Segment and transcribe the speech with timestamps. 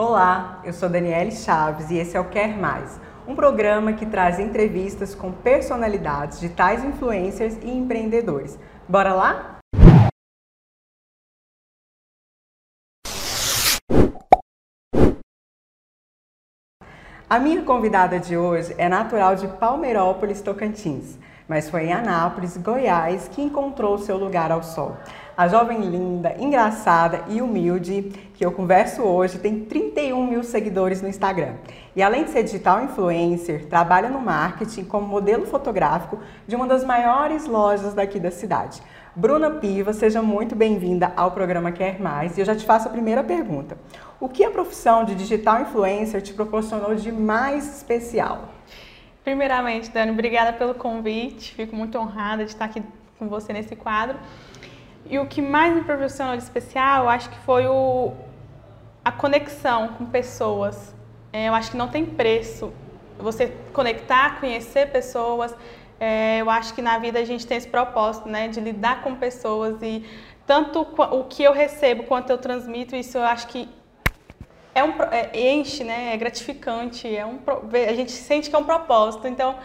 [0.00, 4.38] Olá, eu sou Daniele Chaves e esse é o Quer Mais, um programa que traz
[4.38, 8.56] entrevistas com personalidades de tais influencers e empreendedores.
[8.88, 9.58] Bora lá?
[17.28, 21.18] A minha convidada de hoje é natural de Palmeirópolis, Tocantins,
[21.48, 24.96] mas foi em Anápolis, Goiás, que encontrou seu lugar ao sol.
[25.34, 31.08] A jovem linda, engraçada e humilde que eu converso hoje tem 31 mil seguidores no
[31.08, 31.54] Instagram.
[31.96, 36.84] E além de ser digital influencer, trabalha no marketing como modelo fotográfico de uma das
[36.84, 38.82] maiores lojas daqui da cidade.
[39.14, 42.36] Bruna Piva, seja muito bem-vinda ao programa Quer Mais.
[42.36, 43.78] E eu já te faço a primeira pergunta.
[44.20, 48.57] O que a profissão de digital influencer te proporcionou de mais especial?
[49.28, 51.54] Primeiramente, Dani, obrigada pelo convite.
[51.54, 52.82] Fico muito honrada de estar aqui
[53.18, 54.18] com você nesse quadro.
[55.04, 58.14] E o que mais me proporcionou de especial, acho que foi o,
[59.04, 60.94] a conexão com pessoas.
[61.30, 62.72] É, eu acho que não tem preço
[63.18, 65.54] você conectar, conhecer pessoas.
[66.00, 69.14] É, eu acho que na vida a gente tem esse propósito, né, de lidar com
[69.14, 70.06] pessoas e
[70.46, 73.68] tanto o que eu recebo quanto eu transmito, isso eu acho que
[74.74, 76.14] é um, é, enche, né?
[76.14, 77.38] É gratificante, é um,
[77.72, 79.26] a gente sente que é um propósito.
[79.26, 79.56] Então,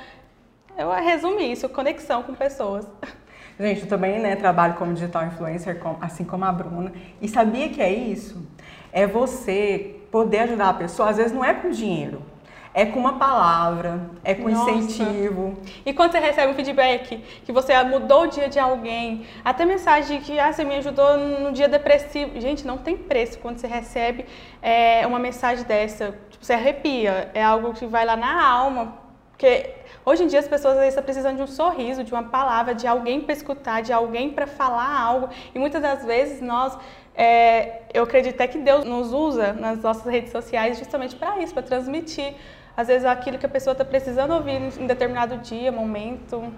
[0.77, 2.87] eu resumo isso, conexão com pessoas.
[3.59, 6.91] Gente, eu também né, trabalho como digital influencer, assim como a Bruna.
[7.21, 8.43] E sabia que é isso?
[8.91, 12.21] É você poder ajudar a pessoa, às vezes não é com dinheiro,
[12.73, 14.71] é com uma palavra, é com Nossa.
[14.71, 15.55] incentivo.
[15.85, 20.19] E quando você recebe um feedback que você mudou o dia de alguém, até mensagem
[20.19, 22.39] que ah, você me ajudou no dia depressivo.
[22.41, 24.25] Gente, não tem preço quando você recebe
[24.61, 26.17] é, uma mensagem dessa.
[26.31, 28.97] Tipo, você arrepia, é algo que vai lá na alma.
[29.31, 29.69] Porque
[30.03, 32.87] hoje em dia as pessoas às estão precisando de um sorriso, de uma palavra, de
[32.87, 35.29] alguém para escutar, de alguém para falar algo.
[35.53, 36.75] E muitas das vezes nós
[37.15, 41.53] é, eu acredito até que Deus nos usa nas nossas redes sociais justamente para isso,
[41.53, 42.33] para transmitir
[42.75, 46.51] às vezes aquilo que a pessoa está precisando ouvir em determinado dia, momento.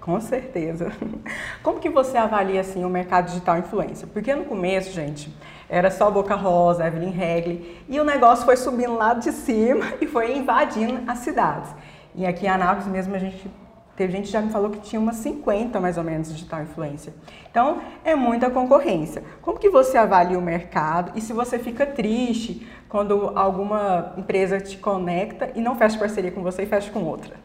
[0.00, 0.90] Com certeza.
[1.62, 4.06] Como que você avalia assim o mercado digital influência?
[4.06, 5.32] Porque no começo, gente,
[5.68, 10.06] era só Boca Rosa, Evelyn Regli, e o negócio foi subindo lá de cima e
[10.06, 11.70] foi invadindo as cidades.
[12.14, 13.50] E aqui em Anápolis mesmo a gente
[13.98, 17.12] Teve gente já me falou que tinha umas 50 mais ou menos digital influencer.
[17.50, 19.24] Então, é muita concorrência.
[19.42, 24.78] Como que você avalia o mercado e se você fica triste quando alguma empresa te
[24.78, 27.36] conecta e não fecha parceria com você e fecha com outra?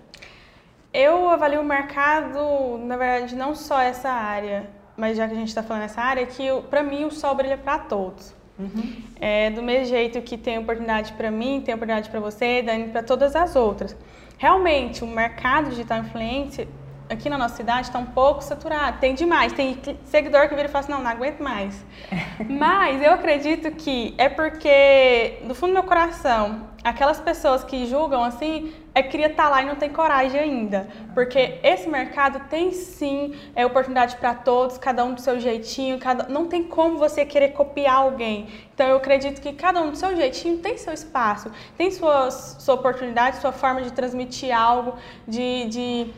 [0.94, 5.48] Eu avalio o mercado, na verdade, não só essa área, mas já que a gente
[5.48, 8.34] está falando nessa área, que para mim o sol brilha para todos.
[8.60, 9.02] Uhum.
[9.20, 13.02] É, do mesmo jeito que tem oportunidade para mim, tem oportunidade para você, Dani, para
[13.02, 13.96] todas as outras.
[14.38, 16.68] Realmente, o mercado digital influencer
[17.14, 19.00] aqui na nossa cidade está um pouco saturado.
[19.00, 19.54] Tem demais.
[19.54, 21.86] Tem seguidor que vira e fala assim, não, não aguento mais.
[22.50, 28.24] Mas eu acredito que é porque, no fundo do meu coração, aquelas pessoas que julgam
[28.24, 30.88] assim, é que queria estar tá lá e não tem coragem ainda.
[31.14, 36.28] Porque esse mercado tem sim é, oportunidade para todos, cada um do seu jeitinho, cada...
[36.28, 38.48] não tem como você querer copiar alguém.
[38.74, 42.76] Então eu acredito que cada um do seu jeitinho tem seu espaço, tem sua, sua
[42.76, 44.96] oportunidade, sua forma de transmitir algo,
[45.28, 46.14] de, de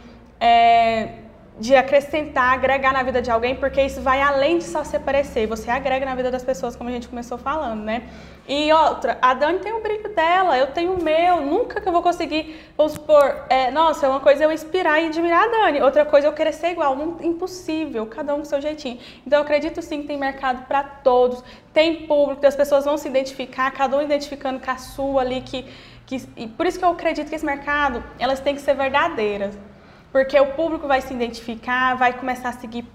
[0.45, 1.07] é,
[1.57, 5.47] de acrescentar, agregar na vida de alguém, porque isso vai além de só se aparecer,
[5.47, 8.03] você agrega na vida das pessoas, como a gente começou falando, né?
[8.47, 11.93] E outra, a Dani tem o brilho dela, eu tenho o meu, nunca que eu
[11.93, 15.81] vou conseguir, vamos supor, é, nossa, é uma coisa eu inspirar e admirar a Dani,
[15.81, 18.99] outra coisa eu querer ser igual, impossível, cada um com seu jeitinho.
[19.25, 23.07] Então eu acredito sim que tem mercado para todos, tem público, as pessoas vão se
[23.07, 25.65] identificar, cada um identificando com a sua ali, que,
[26.05, 29.57] que, e por isso que eu acredito que esse mercado, elas têm que ser verdadeiras
[30.15, 32.85] porque o público vai se identificar, vai começar a seguir,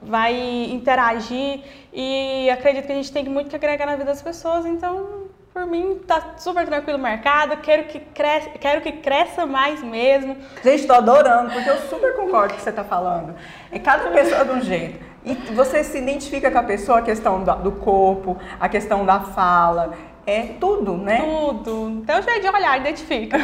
[0.00, 0.34] vai
[0.72, 1.60] interagir
[1.92, 5.66] e acredito que a gente tem muito que agregar na vida das pessoas, então por
[5.66, 10.38] mim tá super tranquilo o mercado, quero que, cresça, quero que cresça mais mesmo.
[10.62, 13.34] Gente, tô adorando, porque eu super concordo com o que você tá falando.
[13.70, 15.04] É cada pessoa de um jeito.
[15.22, 19.92] E você se identifica com a pessoa, a questão do corpo, a questão da fala
[20.26, 21.20] é tudo, né?
[21.20, 22.00] Tudo.
[22.02, 23.36] Então, jeito de olhar, identifica.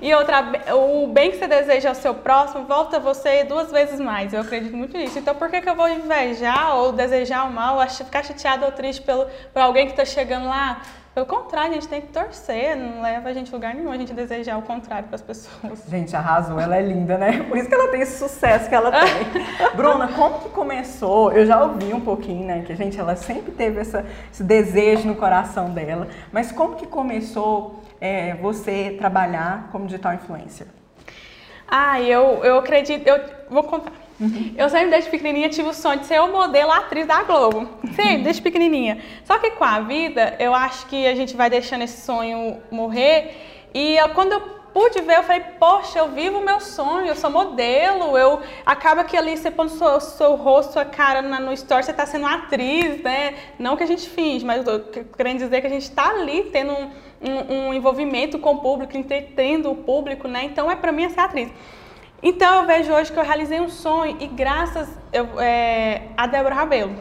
[0.00, 0.42] e outra,
[0.74, 4.32] o bem que você deseja ao seu próximo volta a você duas vezes mais.
[4.32, 5.18] Eu acredito muito nisso.
[5.18, 9.02] Então, por que, que eu vou invejar ou desejar o mal, ficar chateado ou triste
[9.02, 10.82] pelo, por alguém que está chegando lá?
[11.14, 13.98] Pelo contrário, a gente tem que torcer, não leva a gente a lugar nenhum a
[13.98, 15.84] gente desejar o contrário para as pessoas.
[15.86, 17.42] Gente, arrasou, ela é linda, né?
[17.42, 19.42] Por isso que ela tem esse sucesso que ela tem.
[19.76, 21.30] Bruna, como que começou?
[21.30, 22.62] Eu já ouvi um pouquinho, né?
[22.66, 26.08] Que a gente, ela sempre teve essa, esse desejo no coração dela.
[26.32, 30.66] Mas como que começou é, você trabalhar como digital influencer?
[31.68, 33.20] Ah, eu, eu acredito, eu
[33.50, 33.92] vou contar.
[34.22, 34.54] Uhum.
[34.56, 37.68] Eu sempre, desde pequenininha, tive o sonho de ser o modelo atriz da Globo.
[37.96, 39.02] Sempre, desde pequenininha.
[39.24, 43.34] Só que com a vida, eu acho que a gente vai deixando esse sonho morrer.
[43.74, 44.40] E eu, quando eu
[44.72, 49.02] pude ver, eu falei, poxa, eu vivo o meu sonho, eu sou modelo, eu acaba
[49.04, 52.06] que ali você põe o seu, seu rosto, a cara na, no story, você está
[52.06, 53.34] sendo atriz, né?
[53.58, 56.44] Não que a gente finge, mas eu tô querendo dizer que a gente está ali
[56.44, 56.90] tendo um,
[57.20, 60.44] um, um, envolvimento com o público, entretendo o público, né?
[60.44, 61.50] Então é para mim ser atriz.
[62.22, 66.54] Então eu vejo hoje que eu realizei um sonho e graças eu, é, a Débora
[66.54, 66.94] Rabelo.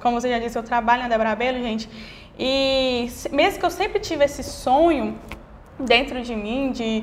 [0.00, 1.90] Como você já disse, eu trabalho na Débora Rabelo, gente.
[2.38, 5.18] E mesmo que eu sempre tive esse sonho
[5.80, 7.02] dentro de mim de,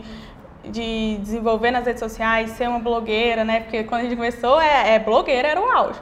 [0.63, 3.59] de desenvolver nas redes sociais, ser uma blogueira, né?
[3.59, 5.99] Porque quando a gente começou, é, é blogueira era o auge.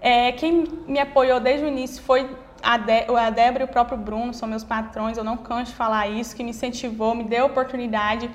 [0.00, 2.30] É, quem me apoiou desde o início foi
[2.62, 5.76] a, de, a Débora e o próprio Bruno, são meus patrões, eu não canso de
[5.76, 8.30] falar isso, que me incentivou, me deu oportunidade.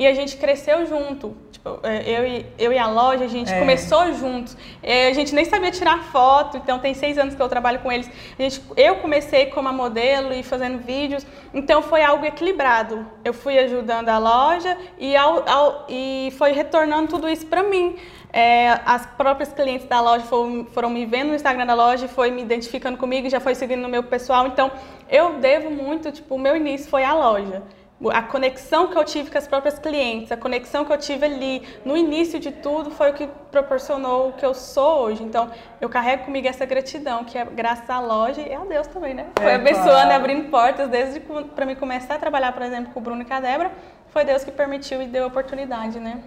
[0.00, 1.36] E a gente cresceu junto.
[1.52, 3.58] Tipo, é, eu e, eu e a loja, a gente é.
[3.58, 4.56] começou juntos.
[4.82, 7.92] É, a gente nem sabia tirar foto, então tem seis anos que eu trabalho com
[7.92, 8.08] eles.
[8.38, 13.06] A gente, eu comecei como modelo e fazendo vídeos, então foi algo equilibrado.
[13.22, 17.96] Eu fui ajudando a loja e, ao, ao, e foi retornando tudo isso para mim.
[18.32, 22.30] É, as próprias clientes da loja foram, foram, me vendo no Instagram da loja, foi
[22.30, 24.46] me identificando comigo, já foi seguindo no meu pessoal.
[24.46, 24.70] Então,
[25.10, 27.62] eu devo muito, tipo, o meu início foi a loja
[28.08, 31.62] a conexão que eu tive com as próprias clientes, a conexão que eu tive ali
[31.84, 35.22] no início de tudo foi o que proporcionou o que eu sou hoje.
[35.22, 35.50] Então,
[35.80, 39.26] eu carrego comigo essa gratidão, que é graças à loja e a Deus também, né?
[39.36, 40.12] Foi é, abençoando claro.
[40.12, 43.34] abrindo portas desde para mim começar a trabalhar, por exemplo, com o Bruno e com
[43.34, 43.70] a Débora.
[44.08, 46.20] Foi Deus que permitiu e deu a oportunidade, né?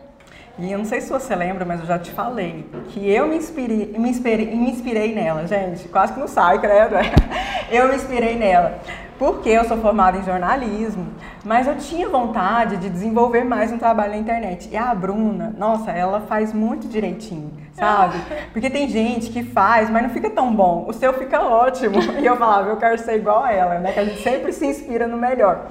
[0.60, 3.38] E eu não sei se você lembra, mas eu já te falei que eu me
[3.38, 5.88] inspirei, me inspirei, me inspirei nela, gente.
[5.88, 6.96] Quase que não sai, credo.
[7.72, 8.80] Eu me inspirei nela.
[9.24, 11.08] Porque eu sou formada em jornalismo,
[11.46, 14.68] mas eu tinha vontade de desenvolver mais um trabalho na internet.
[14.70, 18.18] E a Bruna, nossa, ela faz muito direitinho, sabe?
[18.52, 20.84] Porque tem gente que faz, mas não fica tão bom.
[20.90, 21.96] O seu fica ótimo.
[22.20, 23.94] E eu falava, eu quero ser igual a ela, né?
[23.94, 25.68] Que a gente sempre se inspira no melhor.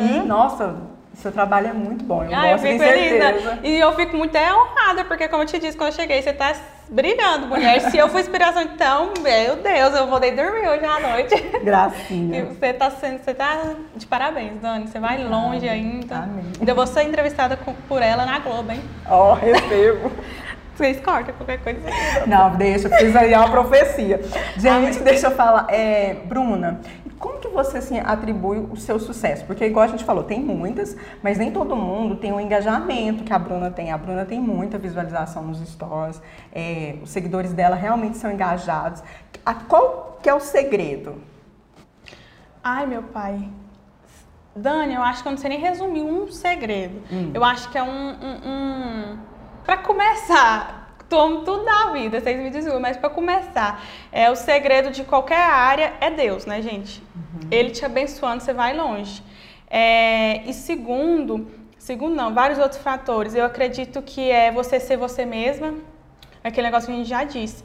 [0.00, 0.06] Uhum.
[0.06, 0.76] E, nossa,
[1.20, 3.58] seu trabalho é muito bom, eu ah, gosto eu fico feliz, né?
[3.62, 6.32] E eu fico muito é honrada, porque como eu te disse, quando eu cheguei, você
[6.32, 6.54] tá
[6.90, 7.80] brilhando, mulher.
[7.90, 11.34] Se eu for inspiração, então, meu Deus, eu vou nem dormir hoje à noite.
[11.62, 12.40] Gracinha.
[12.40, 14.88] E você tá sendo, você tá de parabéns, Dani.
[14.88, 16.16] Você vai longe ainda.
[16.16, 16.52] Amém.
[16.66, 17.58] Eu vou ser entrevistada
[17.88, 18.82] por ela na Globo, hein?
[19.08, 20.10] Ó, oh, recebo.
[20.74, 21.80] Vocês cortam qualquer coisa.
[22.26, 24.18] Não, deixa, fiz aí uma profecia.
[24.56, 25.02] Gente, Amém.
[25.04, 25.66] deixa eu falar.
[25.68, 26.80] É, Bruna,
[27.20, 29.44] como que você assim, atribui o seu sucesso?
[29.44, 33.32] Porque, igual a gente falou, tem muitas, mas nem todo mundo tem o engajamento que
[33.32, 33.92] a Bruna tem.
[33.92, 36.20] A Bruna tem muita visualização nos stories,
[36.50, 39.02] é, os seguidores dela realmente são engajados.
[39.44, 41.16] A, qual que é o segredo?
[42.64, 43.50] Ai, meu pai.
[44.56, 47.02] Dani, eu acho que eu não sei nem resumir um segredo.
[47.12, 47.32] Hum.
[47.34, 48.08] Eu acho que é um.
[48.08, 49.18] um, um...
[49.64, 50.79] Para começar,
[51.10, 55.42] tomo tudo na vida, vocês me desculpem, mas para começar, é o segredo de qualquer
[55.42, 57.02] área é Deus, né, gente?
[57.14, 57.48] Uhum.
[57.50, 59.20] Ele te abençoando, você vai longe.
[59.68, 63.34] É, e segundo, segundo não, vários outros fatores.
[63.34, 65.74] Eu acredito que é você ser você mesma,
[66.42, 67.62] aquele negócio que a gente já disse,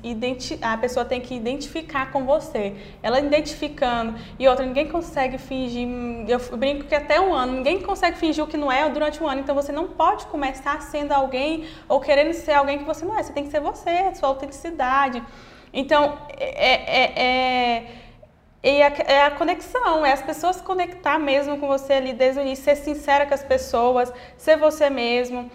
[0.61, 2.75] a pessoa tem que identificar com você.
[3.01, 4.15] Ela identificando.
[4.37, 5.87] E outra, ninguém consegue fingir.
[6.27, 9.27] Eu brinco que até um ano, ninguém consegue fingir o que não é durante um
[9.27, 9.41] ano.
[9.41, 13.23] Então você não pode começar sendo alguém ou querendo ser alguém que você não é.
[13.23, 15.23] Você tem que ser você, sua autenticidade.
[15.73, 18.05] Então, é, é, é
[18.65, 22.41] e a, é a conexão, é as pessoas conectar mesmo com você ali desde o
[22.41, 25.51] início, ser sincera com as pessoas, ser você mesmo.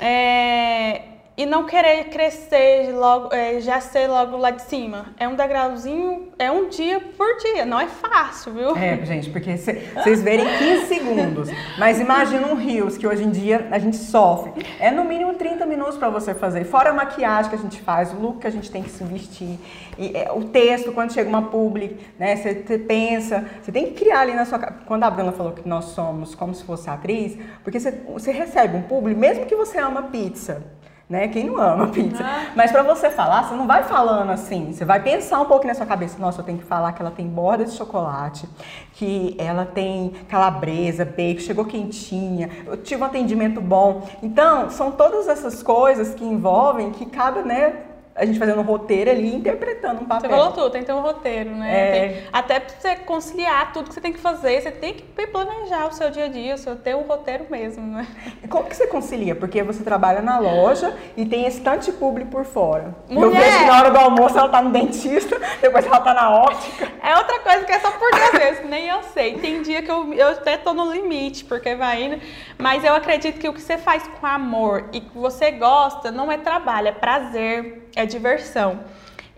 [0.00, 1.02] É,
[1.36, 5.06] e não querer crescer logo, é, já ser logo lá de cima.
[5.18, 7.64] É um degrauzinho, é um dia por dia.
[7.64, 8.76] Não é fácil, viu?
[8.76, 11.48] É, gente, porque vocês verem 15 segundos.
[11.78, 14.52] Mas imagina um rios que hoje em dia a gente sofre.
[14.78, 16.64] É no mínimo 30 minutos para você fazer.
[16.64, 19.02] Fora a maquiagem que a gente faz, o look que a gente tem que se
[19.04, 19.58] vestir,
[19.98, 22.36] e, é, o texto, quando chega uma publi, né?
[22.36, 25.86] Você, pensa, você tem que criar ali na sua Quando a Bruna falou que nós
[25.86, 30.62] somos como se fosse atriz, porque você, recebe um publi, mesmo que você ama pizza
[31.10, 31.26] né?
[31.26, 32.22] Quem não ama pizza?
[32.24, 32.52] Ah.
[32.54, 34.72] Mas para você falar, você não vai falando assim.
[34.72, 36.16] Você vai pensar um pouco na sua cabeça.
[36.20, 38.48] Nossa, eu tenho que falar que ela tem borda de chocolate,
[38.92, 44.08] que ela tem calabresa, bacon, chegou quentinha, eu tive um atendimento bom.
[44.22, 47.89] Então, são todas essas coisas que envolvem que cada, né?
[48.20, 50.28] A gente fazendo um roteiro ali, interpretando um papel.
[50.28, 51.72] Você falou tudo, tem que ter um roteiro, né?
[51.72, 51.90] É...
[51.90, 55.86] Tem, até para você conciliar tudo que você tem que fazer, você tem que planejar
[55.86, 58.06] o seu dia a dia, o seu, ter um roteiro mesmo, né?
[58.44, 59.34] E como que você concilia?
[59.34, 61.46] Porque você trabalha na loja e tem
[61.80, 62.94] de público por fora.
[63.08, 63.26] Mulher...
[63.26, 66.30] Eu vejo que na hora do almoço ela tá no dentista, depois ela tá na
[66.30, 66.92] ótica.
[67.02, 69.38] É outra coisa que é só por duas vezes, nem eu sei.
[69.38, 72.20] Tem dia que eu, eu até tô no limite, porque vai indo.
[72.60, 76.30] Mas eu acredito que o que você faz com amor e que você gosta não
[76.30, 78.80] é trabalho, é prazer é diversão.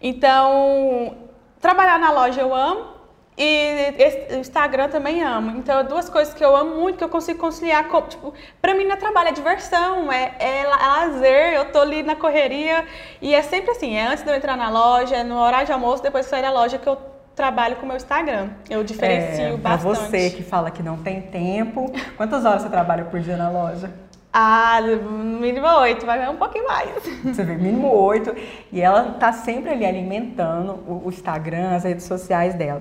[0.01, 1.17] Então,
[1.61, 2.93] trabalhar na loja eu amo
[3.39, 3.95] e
[4.33, 5.57] o Instagram também amo.
[5.57, 7.89] Então, é duas coisas que eu amo muito, que eu consigo conciliar.
[7.89, 11.55] Com, tipo, pra mim não é trabalho, é diversão, é, é, é lazer.
[11.55, 12.85] Eu tô ali na correria
[13.21, 15.73] e é sempre assim: é antes de eu entrar na loja, é no horário de
[15.73, 18.51] almoço, depois de sair da loja que eu trabalho com o meu Instagram.
[18.69, 19.61] Eu diferencio é, bastante.
[19.63, 19.77] Pra
[20.09, 23.91] você que fala que não tem tempo, quantas horas você trabalha por dia na loja?
[24.35, 26.89] Ah, no mínimo oito, vai um pouquinho mais.
[27.23, 28.35] Você vê, mínimo oito.
[28.73, 32.81] E ela tá sempre ali alimentando o, Instagram, as redes sociais dela.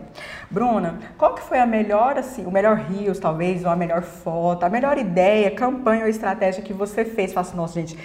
[0.49, 4.63] Bruna, qual que foi a melhor, assim, o melhor rios, talvez, ou a melhor foto,
[4.63, 7.33] a melhor ideia, campanha ou estratégia que você fez?
[7.33, 7.99] Fala assim, nossa, gente,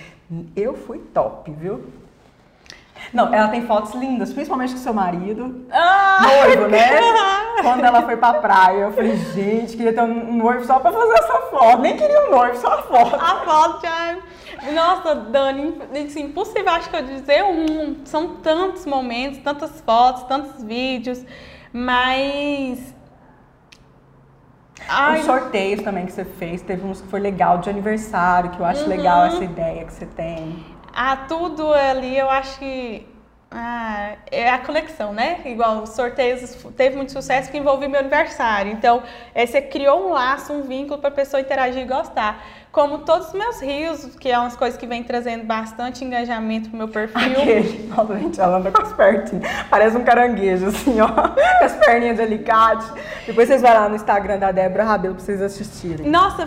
[0.56, 1.84] eu fui top, viu?
[3.12, 5.66] Não, ela tem fotos lindas, principalmente com seu marido.
[5.70, 6.88] Ah, noivo, né?
[7.62, 11.14] Quando ela foi pra praia, eu falei, gente, queria ter um noivo só pra fazer
[11.14, 11.78] essa foto.
[11.78, 13.16] Nem queria um noivo, só a foto.
[13.16, 14.12] A foto já.
[14.12, 18.04] É- nossa, Dani, assim, impossível acho que eu dizer um.
[18.04, 21.24] São tantos momentos, tantas fotos, tantos vídeos,
[21.72, 22.94] mas.
[24.88, 28.60] Ai, Os sorteios também que você fez, teve uns que foi legal de aniversário, que
[28.60, 28.88] eu acho uhum.
[28.88, 30.64] legal essa ideia que você tem.
[30.94, 33.06] Ah, tudo ali eu acho que
[33.58, 35.40] ah, é a conexão, né?
[35.46, 38.70] Igual os sorteios teve muito sucesso que envolveu meu aniversário.
[38.70, 39.02] Então,
[39.34, 42.44] você criou um laço, um vínculo para a pessoa interagir e gostar.
[42.70, 46.76] Como todos os meus rios, que é umas coisas que vem trazendo bastante engajamento pro
[46.76, 47.32] meu perfil.
[47.32, 49.30] Aquele, nossa, gente, ela anda com as perninhas.
[49.70, 51.08] Parece um caranguejo, assim, ó.
[51.58, 52.84] Com as perninhas de alicate.
[53.26, 56.06] Depois vocês vão lá no Instagram da Débora Rabelo pra vocês assistirem.
[56.06, 56.46] Nossa,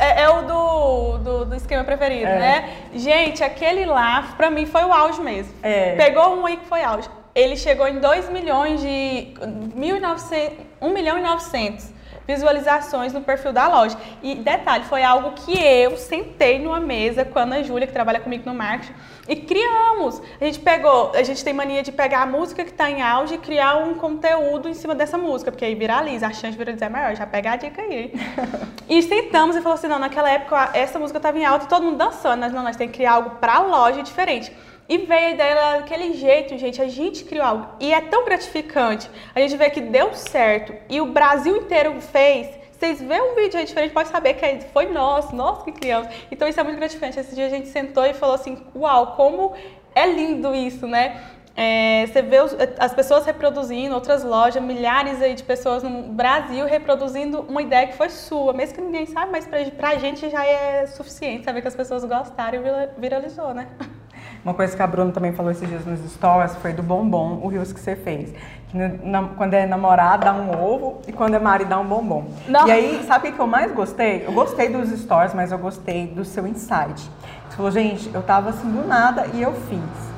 [0.00, 2.38] é, é o do, do, do, esquema preferido, é.
[2.38, 2.70] né?
[2.94, 5.52] Gente, aquele lá, pra mim, foi o auge mesmo.
[5.62, 5.94] É.
[5.94, 7.08] Pegou um aí que foi auge.
[7.34, 9.34] Ele chegou em 2 milhões de...
[9.76, 13.96] 1.900, 1 milhão e 900 visualizações no perfil da loja.
[14.22, 18.20] E detalhe, foi algo que eu sentei numa mesa com a Ana Júlia, que trabalha
[18.20, 18.94] comigo no marketing,
[19.28, 20.20] e criamos.
[20.40, 23.34] A gente pegou, a gente tem mania de pegar a música que está em auge
[23.34, 26.86] e criar um conteúdo em cima dessa música, porque aí viraliza, a chance de viralizar
[26.86, 28.12] é maior, já pega a dica aí.
[28.88, 31.82] e sentamos e falou assim, não, naquela época essa música estava em alta e todo
[31.82, 34.52] mundo dançando, nós não, nós temos que criar algo para a loja diferente.
[34.90, 36.82] E veio a ideia daquele jeito, gente.
[36.82, 37.68] A gente criou algo.
[37.78, 39.08] E é tão gratificante.
[39.32, 40.74] A gente vê que deu certo.
[40.88, 42.48] E o Brasil inteiro fez.
[42.72, 46.08] Vocês vêem um vídeo aí diferente, pode saber que foi nós, nós que criamos.
[46.28, 47.20] Então isso é muito gratificante.
[47.20, 49.52] Esse dia a gente sentou e falou assim: Uau, como
[49.94, 51.20] é lindo isso, né?
[51.54, 56.66] É, você vê os, as pessoas reproduzindo, outras lojas, milhares aí de pessoas no Brasil
[56.66, 60.44] reproduzindo uma ideia que foi sua, mesmo que ninguém sabe, mas pra, pra gente já
[60.44, 63.68] é suficiente saber que as pessoas gostaram e viralizou, né?
[64.42, 67.48] Uma coisa que a Bruna também falou esses dias nos stories foi do bombom, o
[67.48, 68.32] rios que você fez.
[68.68, 72.24] Que na, quando é namorado dá um ovo e quando é marido dá um bombom.
[72.48, 72.68] Nossa.
[72.68, 74.24] E aí, sabe o que eu mais gostei?
[74.26, 77.10] Eu gostei dos stories, mas eu gostei do seu insight.
[77.48, 80.10] Você falou, gente, eu tava assim do nada e eu fiz.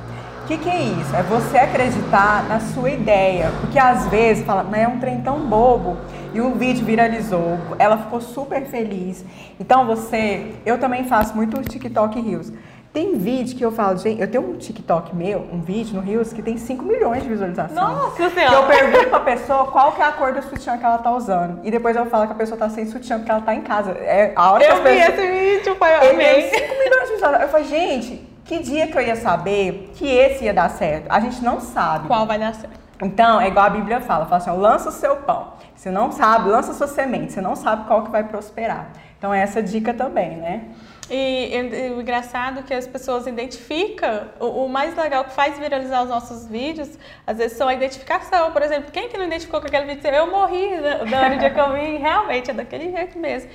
[0.42, 1.16] O que, que, é isso?
[1.16, 3.50] É você acreditar na sua ideia.
[3.60, 5.96] Porque às vezes fala, mas é um trem tão bobo.
[6.34, 9.24] E o vídeo viralizou, ela ficou super feliz.
[9.58, 12.52] Então você, eu também faço muito TikTok Reels.
[12.92, 16.30] Tem vídeo que eu falo, gente, eu tenho um TikTok meu, um vídeo no Reels
[16.30, 17.74] que tem 5 milhões de visualizações.
[17.74, 18.50] Nossa Senhora!
[18.50, 21.10] Que eu pergunto pra pessoa qual que é a cor do sutiã que ela tá
[21.10, 21.60] usando.
[21.64, 23.92] E depois eu falo que a pessoa tá sem sutiã porque ela tá em casa.
[23.92, 25.18] É a hora eu que vi pessoas...
[25.18, 26.50] esse vídeo, foi eu amei.
[26.50, 27.42] 5 milhões de visualizações.
[27.42, 31.06] Eu falei, gente, que dia que eu ia saber que esse ia dar certo?
[31.08, 32.06] A gente não sabe.
[32.06, 32.78] Qual vai dar certo?
[33.00, 35.54] Então, é igual a Bíblia fala, fala assim, ó, lança o seu pão.
[35.74, 38.90] Você não sabe, lança a sua semente, você não sabe qual que vai prosperar.
[39.18, 40.64] Então, é essa dica também, né?
[41.10, 45.58] E, e, o engraçado é que as pessoas identificam, o, o, mais legal que faz
[45.58, 48.52] viralizar os nossos vídeos, às vezes são a identificação.
[48.52, 50.08] Por exemplo, quem que não identificou com aquele vídeo?
[50.08, 53.50] Eu morri no dia que eu realmente é daquele jeito mesmo.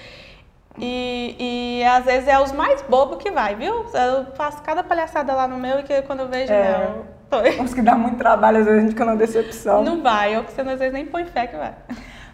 [0.80, 1.36] E,
[1.80, 3.86] e às vezes é os mais bobos que vai, viu?
[3.94, 6.88] Eu faço cada palhaçada lá no meu e que quando eu vejo, é.
[6.88, 7.18] não.
[7.60, 9.84] Uns que dá muito trabalho, às vezes a gente fica na decepção.
[9.84, 11.74] Não vai, ou que você às vezes nem põe fé que vai.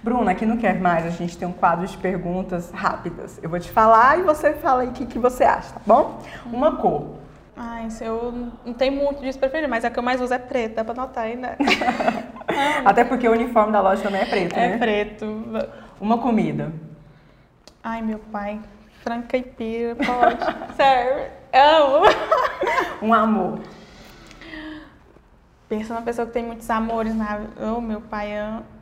[0.04, 3.40] Bruna, aqui não quer mais, a gente tem um quadro de perguntas rápidas.
[3.42, 6.22] Eu vou te falar e você fala aí o que, que você acha, tá bom?
[6.46, 7.16] Uma cor.
[7.56, 10.40] Ai, isso eu não tenho muito disso preferido, mas a que eu mais uso é
[10.40, 11.56] preta, dá pra notar ainda.
[12.84, 14.76] Até porque o uniforme da loja também é preto, é né?
[14.76, 15.70] É preto.
[16.02, 16.74] Uma comida.
[17.82, 18.60] Ai, meu pai.
[19.04, 20.38] Frango caipira, pode.
[20.76, 21.30] Serve.
[21.54, 22.06] Amo.
[23.02, 23.60] Um amor.
[25.70, 27.40] Pensa numa pessoa que tem muitos amores na...
[27.62, 28.73] Oh, meu pai, amo.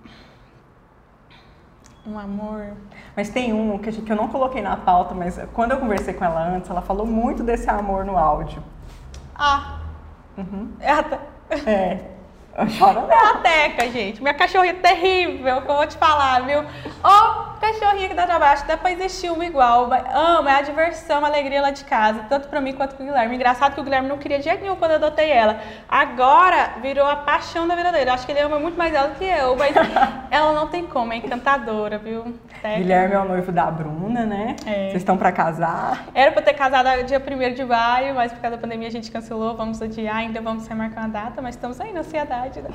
[2.05, 2.73] Um amor.
[3.15, 6.25] Mas tem um que, que eu não coloquei na pauta, mas quando eu conversei com
[6.25, 8.63] ela antes, ela falou muito desse amor no áudio.
[9.35, 9.79] Ah.
[10.37, 10.71] Uhum.
[10.79, 11.69] É.
[11.69, 12.11] É.
[12.77, 14.21] Chora É a Teca, gente.
[14.21, 16.59] Minha cachorrinha é terrível, que eu vou te falar, viu?
[16.59, 19.89] Ô, cachorrinha que dá trabalho, acho que dá pra existir uma igual.
[20.13, 23.35] Amo, é a diversão, a alegria lá de casa, tanto pra mim quanto pro Guilherme.
[23.35, 25.59] Engraçado que o Guilherme não queria de jeito nenhum quando eu adotei ela.
[25.87, 28.09] Agora virou a paixão da vida dele.
[28.09, 29.73] Acho que ele ama muito mais ela do que eu, mas
[30.29, 32.33] ela não tem como, é encantadora, viu?
[32.61, 32.77] Teca.
[32.77, 34.55] Guilherme é o noivo da Bruna, né?
[34.65, 34.89] É.
[34.89, 36.05] Vocês estão pra casar?
[36.13, 39.09] Era pra ter casado dia 1 de maio, mas por causa da pandemia a gente
[39.09, 39.55] cancelou.
[39.55, 42.40] Vamos adiar, ainda vamos remarcar uma data, mas estamos aí na ansiedade.
[42.49, 42.69] Né?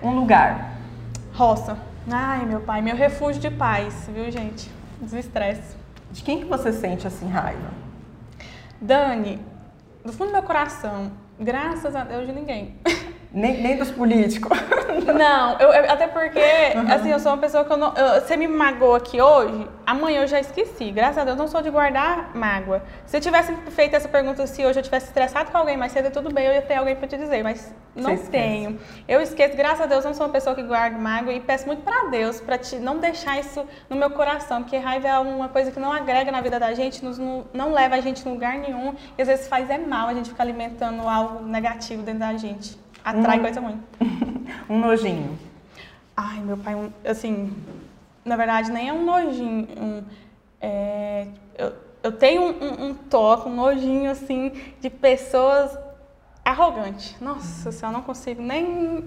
[0.00, 0.78] Um lugar.
[1.34, 1.76] Roça.
[2.08, 4.70] Ai, meu pai, meu refúgio de paz, viu, gente?
[5.00, 5.76] Desestresse.
[6.12, 7.70] De quem que você sente assim raiva?
[8.80, 9.40] Dani,
[10.04, 12.76] do fundo do meu coração, graças a Deus de ninguém.
[13.32, 14.56] Nem, nem dos políticos.
[15.16, 16.40] Não, eu, eu, até porque,
[16.74, 16.92] uhum.
[16.92, 17.94] assim, eu sou uma pessoa que eu não.
[17.94, 20.90] Eu, você me magoa aqui hoje, amanhã eu já esqueci.
[20.90, 22.82] Graças a Deus, não sou de guardar mágoa.
[23.06, 26.10] Se eu tivesse feito essa pergunta, se hoje eu tivesse estressado com alguém mais cedo,
[26.10, 28.78] tudo bem, eu ia ter alguém para te dizer, mas não tenho.
[29.08, 31.66] Eu esqueço, graças a Deus, eu não sou uma pessoa que guarda mágoa e peço
[31.66, 35.70] muito para Deus para não deixar isso no meu coração, porque raiva é uma coisa
[35.70, 38.58] que não agrega na vida da gente, nos, não, não leva a gente em lugar
[38.58, 42.36] nenhum e às vezes faz é mal a gente ficar alimentando algo negativo dentro da
[42.36, 42.85] gente.
[43.06, 43.80] Atrai um, coisa ruim.
[44.68, 45.38] um nojinho.
[46.16, 47.56] Ai, meu pai, um, assim,
[48.24, 49.68] na verdade, nem é um nojinho.
[49.80, 50.02] Um,
[50.60, 51.72] é, eu,
[52.02, 55.78] eu tenho um, um, toque, um nojinho, assim, de pessoas
[56.44, 57.14] arrogantes.
[57.20, 59.04] Nossa senhora, eu não consigo nem,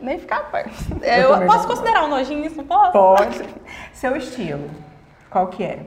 [0.00, 0.74] nem ficar perto.
[1.00, 2.56] Eu, eu posso considerar um nojinho isso?
[2.56, 2.90] Não posso?
[2.90, 3.44] Pode.
[3.92, 4.68] Seu estilo,
[5.30, 5.86] qual que é?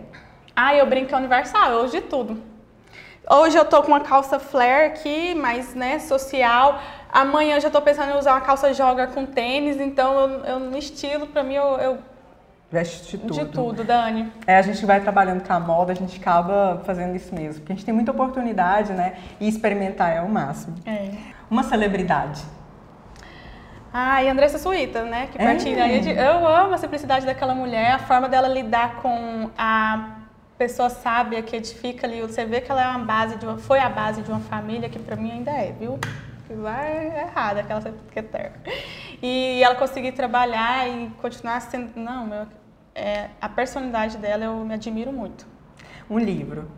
[0.56, 2.42] Ah, eu brinco que é universal, eu uso de tudo.
[3.30, 6.80] Hoje eu tô com uma calça flare aqui, mais né, social.
[7.18, 10.60] Amanhã eu já tô pensando em usar uma calça jogger com tênis, então eu, eu
[10.60, 11.98] no estilo, pra mim, eu, eu
[12.72, 13.34] Veste de tudo.
[13.34, 14.32] De tudo, Dani.
[14.46, 17.62] É, a gente vai trabalhando com a moda, a gente acaba fazendo isso mesmo.
[17.62, 19.16] Porque a gente tem muita oportunidade, né?
[19.40, 20.76] E experimentar é o máximo.
[20.86, 21.10] É.
[21.50, 22.44] Uma celebridade.
[23.92, 25.28] Ah, e Andressa Suíta, né?
[25.32, 26.30] Que é.
[26.30, 30.18] Eu amo a simplicidade daquela mulher, a forma dela lidar com a
[30.56, 32.22] pessoa sábia que edifica ali.
[32.22, 34.88] Você vê que ela é uma base de uma, foi a base de uma família
[34.88, 35.98] que para mim ainda é, viu?
[36.50, 38.54] Lá é errada aquela secretária.
[39.22, 42.00] E ela conseguir trabalhar e continuar sendo.
[42.00, 42.48] Não, meu,
[42.96, 45.46] é, a personalidade dela eu me admiro muito.
[46.10, 46.70] Um livro.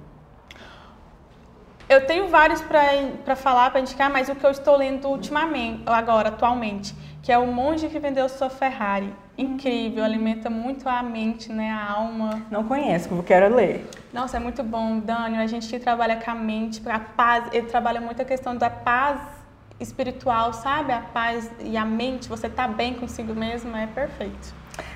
[1.87, 6.29] Eu tenho vários para falar, para indicar, mas o que eu estou lendo ultimamente, agora,
[6.29, 9.11] atualmente, que é O Monge que Vendeu Sua Ferrari.
[9.35, 12.45] Incrível, alimenta muito a mente, né, a alma.
[12.51, 13.89] Não conheço, quero ler.
[14.13, 15.41] Nossa, é muito bom, Daniel.
[15.41, 18.69] A gente que trabalha com a mente, a paz, ele trabalha muito a questão da
[18.69, 19.38] paz
[19.79, 20.91] espiritual, sabe?
[20.91, 24.53] A paz e a mente, você tá bem consigo mesmo, é perfeito.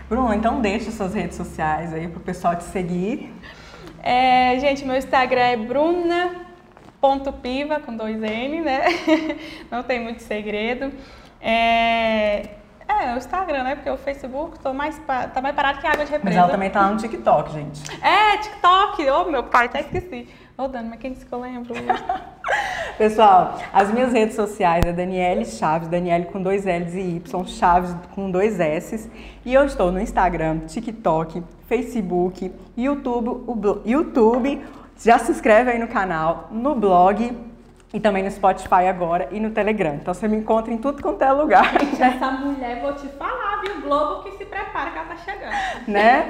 [0.09, 3.33] Bruno, então deixa suas redes sociais aí pro pessoal te seguir.
[4.01, 6.19] É, gente, meu Instagram é bruna.piva,
[7.79, 8.83] com dois N, né?
[9.71, 10.91] Não tem muito segredo.
[11.41, 12.49] É,
[12.87, 13.75] é, o Instagram, né?
[13.75, 16.23] Porque o Facebook tô mais, tá mais parado que água de represa.
[16.23, 17.81] Mas ela também tá no TikTok, gente.
[18.01, 19.09] É, TikTok.
[19.09, 20.27] Ô, oh, meu pai, até esqueci.
[20.57, 21.73] Ô, oh, Dani, mas quem disse que eu lembro?
[22.97, 27.95] Pessoal, as minhas redes sociais é Daniele Chaves, Daniele com dois L's e Y, Chaves
[28.13, 29.09] com dois S's.
[29.43, 34.61] E eu estou no Instagram, TikTok, Facebook, YouTube, o YouTube.
[35.03, 37.35] Já se inscreve aí no canal, no blog
[37.93, 39.93] e também no Spotify agora e no Telegram.
[39.93, 41.75] Então você me encontra em tudo quanto é lugar.
[41.75, 43.81] Essa mulher, vou te falar, viu?
[43.81, 45.87] Globo que se prepara que ela tá chegando.
[45.87, 46.27] Né?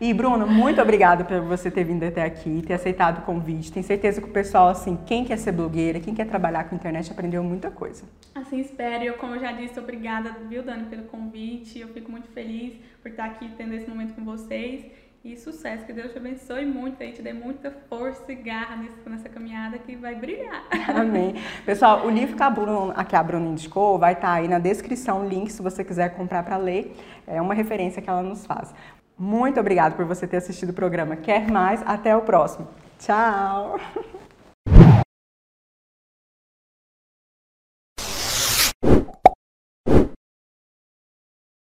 [0.00, 3.70] E Bruno, muito obrigada por você ter vindo até aqui, ter aceitado o convite.
[3.70, 7.10] Tenho certeza que o pessoal, assim, quem quer ser blogueira, quem quer trabalhar com internet,
[7.12, 8.04] aprendeu muita coisa.
[8.34, 9.04] Assim espero.
[9.04, 11.78] Eu, como eu já disse, obrigada, viu, Dani, pelo convite.
[11.78, 14.86] Eu fico muito feliz por estar aqui tendo esse momento com vocês
[15.32, 15.84] e sucesso.
[15.84, 19.96] Que Deus te abençoe muito e te dê muita força e garra nessa, caminhada que
[19.96, 20.64] vai brilhar.
[20.94, 21.34] Amém.
[21.64, 24.58] Pessoal, o livro que a Bruna, que a Bruna indicou vai estar tá aí na
[24.58, 26.94] descrição, link se você quiser comprar para ler.
[27.26, 28.74] É uma referência que ela nos faz.
[29.18, 31.16] Muito obrigada por você ter assistido o programa.
[31.16, 31.82] Quer mais?
[31.86, 32.68] Até o próximo.
[32.98, 33.78] Tchau!